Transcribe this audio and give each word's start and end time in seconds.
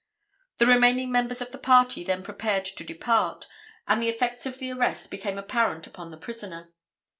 The 0.57 0.65
remaining 0.65 1.11
members 1.11 1.41
of 1.41 1.51
the 1.51 1.59
party 1.59 2.03
then 2.03 2.23
prepared 2.23 2.65
to 2.65 2.83
depart, 2.83 3.45
and 3.87 4.01
the 4.01 4.09
effects 4.09 4.47
of 4.47 4.57
the 4.57 4.71
arrest 4.71 5.11
became 5.11 5.37
apparent 5.37 5.85
upon 5.85 6.09
the 6.09 6.17
prisoner. 6.17 6.73